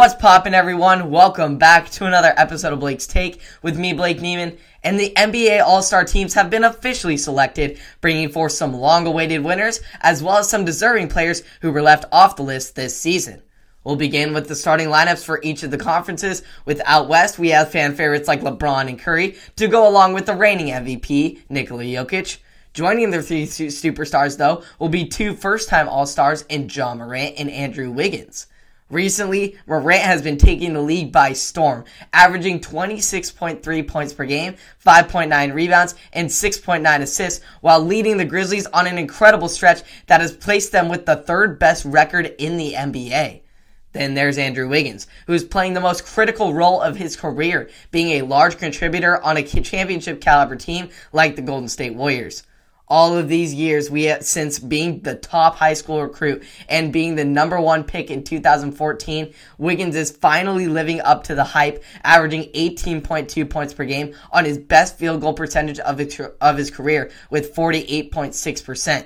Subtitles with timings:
[0.00, 1.10] What's poppin', everyone?
[1.10, 4.56] Welcome back to another episode of Blake's Take with me, Blake Neiman.
[4.82, 9.44] And the NBA All Star teams have been officially selected, bringing forth some long awaited
[9.44, 13.42] winners, as well as some deserving players who were left off the list this season.
[13.84, 16.44] We'll begin with the starting lineups for each of the conferences.
[16.64, 20.24] With out west, we have fan favorites like LeBron and Curry to go along with
[20.24, 22.38] the reigning MVP, Nikola Jokic.
[22.72, 27.34] Joining the three superstars, though, will be two first time All Stars in Ja Morant
[27.36, 28.46] and Andrew Wiggins.
[28.90, 35.54] Recently, Morant has been taking the league by storm, averaging 26.3 points per game, 5.9
[35.54, 40.72] rebounds, and 6.9 assists, while leading the Grizzlies on an incredible stretch that has placed
[40.72, 43.42] them with the third best record in the NBA.
[43.92, 48.10] Then there's Andrew Wiggins, who is playing the most critical role of his career, being
[48.20, 52.42] a large contributor on a championship caliber team like the Golden State Warriors
[52.90, 57.14] all of these years we have, since being the top high school recruit and being
[57.14, 62.42] the number one pick in 2014 wiggins is finally living up to the hype averaging
[62.52, 67.10] 18.2 points per game on his best field goal percentage of his, of his career
[67.30, 69.04] with 48.6%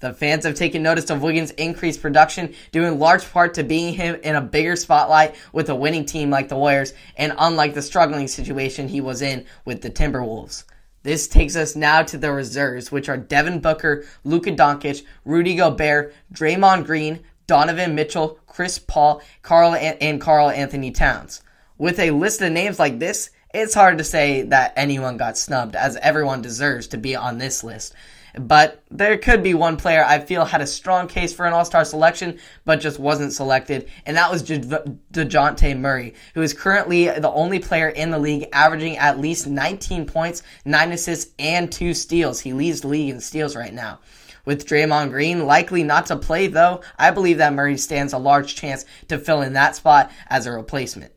[0.00, 3.92] the fans have taken notice of Wiggins' increased production, due in large part to being
[3.92, 7.82] him in a bigger spotlight with a winning team like the Warriors, and unlike the
[7.82, 10.64] struggling situation he was in with the Timberwolves.
[11.02, 16.14] This takes us now to the reserves, which are Devin Booker, Luka Doncic, Rudy Gobert,
[16.32, 21.42] Draymond Green, Donovan Mitchell, Chris Paul, Karl and Karl-Anthony Towns.
[21.78, 25.74] With a list of names like this, it's hard to say that anyone got snubbed,
[25.74, 27.94] as everyone deserves to be on this list.
[28.38, 31.64] But there could be one player I feel had a strong case for an All
[31.64, 37.30] Star selection, but just wasn't selected, and that was DeJounte Murray, who is currently the
[37.30, 42.40] only player in the league averaging at least 19 points, 9 assists, and 2 steals.
[42.40, 44.00] He leads the league in steals right now.
[44.44, 48.54] With Draymond Green likely not to play, though, I believe that Murray stands a large
[48.54, 51.12] chance to fill in that spot as a replacement.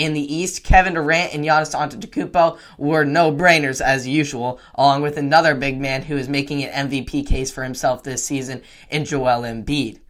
[0.00, 5.54] In the East, Kevin Durant and Giannis Antetokounmpo were no-brainers as usual, along with another
[5.54, 10.00] big man who is making an MVP case for himself this season in Joel Embiid.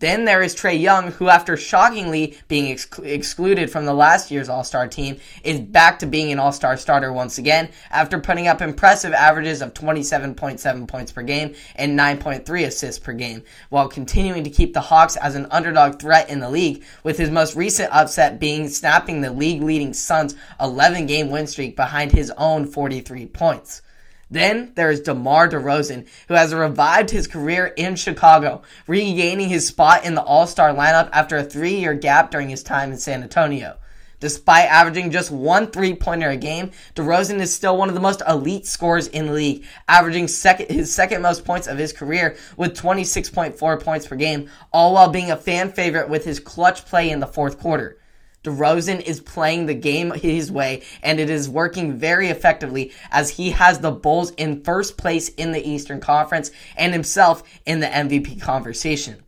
[0.00, 4.48] Then there is Trae Young, who, after shockingly being ex- excluded from the last year's
[4.48, 8.46] All Star team, is back to being an All Star starter once again after putting
[8.46, 14.44] up impressive averages of 27.7 points per game and 9.3 assists per game, while continuing
[14.44, 17.92] to keep the Hawks as an underdog threat in the league, with his most recent
[17.92, 23.26] upset being snapping the league leading Suns' 11 game win streak behind his own 43
[23.26, 23.82] points.
[24.30, 30.04] Then there is DeMar DeRozan, who has revived his career in Chicago, regaining his spot
[30.04, 33.22] in the All Star lineup after a three year gap during his time in San
[33.22, 33.78] Antonio.
[34.20, 38.20] Despite averaging just one three pointer a game, DeRozan is still one of the most
[38.28, 42.76] elite scorers in the league, averaging second, his second most points of his career with
[42.76, 47.20] 26.4 points per game, all while being a fan favorite with his clutch play in
[47.20, 47.97] the fourth quarter.
[48.44, 53.50] DeRozan is playing the game his way, and it is working very effectively as he
[53.50, 58.40] has the Bulls in first place in the Eastern Conference and himself in the MVP
[58.40, 59.22] conversation.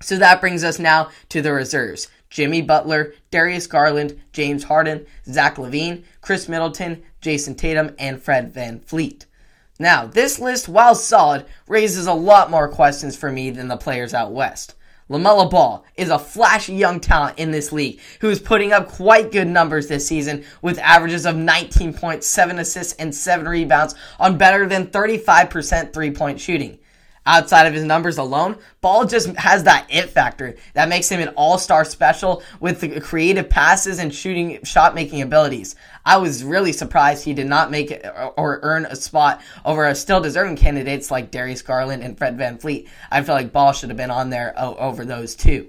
[0.00, 2.08] So that brings us now to the reserves.
[2.30, 8.80] Jimmy Butler, Darius Garland, James Harden, Zach LaVine, Khris Middleton, Jayson Tatum, and Fred Van
[8.80, 9.24] VanVleet.
[9.78, 14.12] Now, this list, while solid, raises a lot more questions for me than the players
[14.12, 14.74] out west.
[15.10, 19.32] LaMelo Ball is a flashy young talent in this league who is putting up quite
[19.32, 24.88] good numbers this season with averages of 19.7 assists and 7 rebounds on better than
[24.88, 26.78] 35% three point shooting
[27.28, 31.28] outside of his numbers alone, Ball just has that it factor that makes him an
[31.36, 35.76] all-star special with the creative passes and shooting shot making abilities.
[36.04, 37.92] I was really surprised he did not make
[38.36, 42.88] or earn a spot over still deserving candidates like Darius Garland and Fred VanVleet.
[43.10, 45.68] I feel like Ball should have been on there over those two.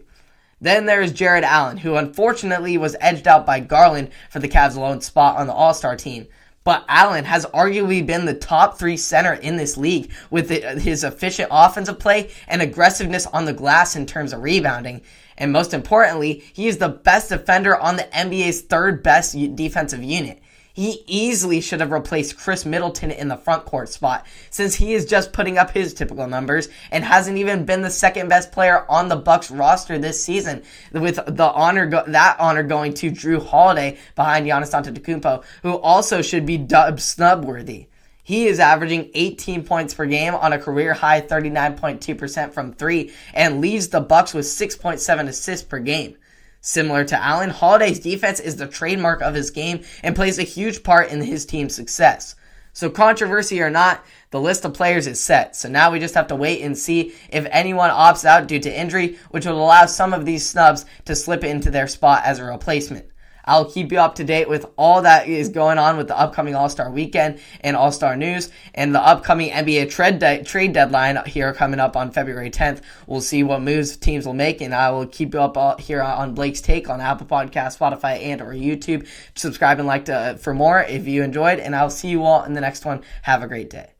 [0.62, 5.00] Then there's Jarrett Allen, who unfortunately was edged out by Garland for the Cavs' lone
[5.01, 6.28] spot on the All-Star team
[6.64, 11.50] but Allen has arguably been the top three center in this league with his efficient
[11.52, 15.02] offensive play and aggressiveness on the glass in terms of rebounding.
[15.38, 20.42] And most importantly, he is the best defender on the NBA's third best defensive unit.
[20.74, 25.06] He easily should have replaced Khris Middleton in the front court spot since he is
[25.06, 29.07] just putting up his typical numbers and hasn't even been the second best player on
[29.07, 33.98] the Bucks roster this season with the honor go- that honor going to Jrue Holiday
[34.16, 37.88] behind Giannis Antetokounmpo who also should be dubbed snub worthy.
[38.24, 43.60] He is averaging 18 points per game on a career high 39.2% from 3 and
[43.60, 46.15] leads the Bucks with 6.7 assists per game.
[46.62, 50.84] Similar to Allen, Holiday's defense is the trademark of his game and plays a huge
[50.84, 52.36] part in his team's success.
[52.74, 55.56] So, controversy or not, the list of players is set.
[55.56, 58.80] So now we just have to wait and see if anyone opts out due to
[58.80, 62.44] injury, which will allow some of these snubs to slip into their spot as a
[62.44, 63.10] replacement.
[63.50, 66.54] I'll keep you up to date with all that is going on with the upcoming
[66.54, 71.18] All Star weekend and All Star news and the upcoming NBA trade, de- trade deadline
[71.25, 72.81] here coming up on February 10th.
[73.07, 76.36] We'll see what moves teams will make, and I will keep you up here on
[76.36, 79.07] Blake's Take on Apple Podcast, Spotify, and or YouTube.
[79.34, 82.54] Subscribe and like to, for more if you enjoyed, and I'll see you all in
[82.54, 83.01] the next one.
[83.24, 83.99] Have a great day.